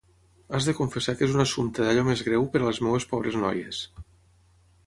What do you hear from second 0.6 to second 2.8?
de confessar que és un assumpte d'allò més greu per a